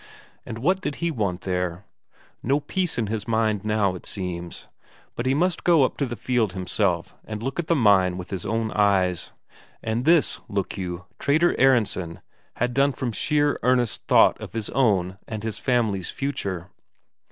What 0.47 0.81
did 0.81 0.95
he 0.95 1.11
want 1.11 1.41
there? 1.41 1.85
No 2.41 2.59
peace 2.59 2.97
in 2.97 3.05
his 3.05 3.27
mind 3.27 3.63
now, 3.63 3.93
it 3.93 4.07
seems, 4.07 4.67
but 5.15 5.27
he 5.27 5.35
must 5.35 5.63
go 5.63 5.83
up 5.83 5.97
the 5.97 6.07
fjeld 6.15 6.53
himself 6.53 7.13
and 7.23 7.43
look 7.43 7.59
at 7.59 7.67
the 7.67 7.75
mine 7.75 8.17
with 8.17 8.31
his 8.31 8.43
own 8.43 8.71
eyes. 8.71 9.31
And 9.83 10.03
this, 10.03 10.39
look 10.49 10.75
you, 10.75 11.05
Trader 11.19 11.53
Aronsen 11.59 12.19
had 12.55 12.73
done 12.73 12.93
from 12.93 13.11
sheer 13.11 13.59
earnest 13.61 14.01
thought 14.07 14.41
of 14.41 14.53
his 14.53 14.71
own 14.71 15.19
and 15.27 15.43
his 15.43 15.59
family's 15.59 16.09
future. 16.09 16.71